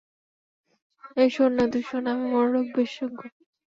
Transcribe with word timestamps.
এই 1.17 1.29
শোন-- 1.35 1.55
-না, 1.55 1.65
তুই 1.71 1.83
শোন 1.89 2.03
আমি 2.11 2.25
মনোরোগ 2.33 2.65
বিশেষজ্ঞ। 2.75 3.19